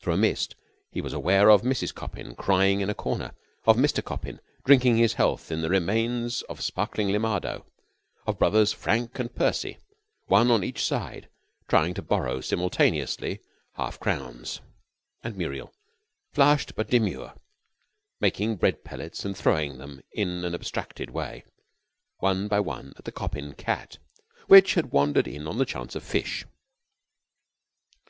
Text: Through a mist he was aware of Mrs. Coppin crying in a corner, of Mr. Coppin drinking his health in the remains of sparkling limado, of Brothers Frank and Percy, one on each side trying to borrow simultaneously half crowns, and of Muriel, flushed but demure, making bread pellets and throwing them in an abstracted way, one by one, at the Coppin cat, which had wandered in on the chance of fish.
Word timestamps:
Through 0.00 0.14
a 0.14 0.16
mist 0.16 0.56
he 0.90 1.02
was 1.02 1.12
aware 1.12 1.50
of 1.50 1.60
Mrs. 1.60 1.94
Coppin 1.94 2.34
crying 2.34 2.80
in 2.80 2.88
a 2.88 2.94
corner, 2.94 3.34
of 3.66 3.76
Mr. 3.76 4.02
Coppin 4.02 4.40
drinking 4.64 4.96
his 4.96 5.12
health 5.20 5.52
in 5.52 5.60
the 5.60 5.68
remains 5.68 6.40
of 6.48 6.62
sparkling 6.62 7.08
limado, 7.08 7.62
of 8.26 8.38
Brothers 8.38 8.72
Frank 8.72 9.18
and 9.18 9.34
Percy, 9.34 9.76
one 10.28 10.50
on 10.50 10.64
each 10.64 10.82
side 10.82 11.28
trying 11.68 11.92
to 11.92 12.00
borrow 12.00 12.40
simultaneously 12.40 13.40
half 13.74 14.00
crowns, 14.00 14.62
and 15.22 15.32
of 15.32 15.36
Muriel, 15.36 15.74
flushed 16.32 16.74
but 16.74 16.88
demure, 16.88 17.34
making 18.18 18.56
bread 18.56 18.82
pellets 18.82 19.26
and 19.26 19.36
throwing 19.36 19.76
them 19.76 20.00
in 20.10 20.42
an 20.46 20.54
abstracted 20.54 21.10
way, 21.10 21.44
one 22.20 22.48
by 22.48 22.60
one, 22.60 22.94
at 22.96 23.04
the 23.04 23.12
Coppin 23.12 23.52
cat, 23.52 23.98
which 24.46 24.72
had 24.72 24.92
wandered 24.92 25.28
in 25.28 25.46
on 25.46 25.58
the 25.58 25.66
chance 25.66 25.94
of 25.94 26.02
fish. 26.02 26.46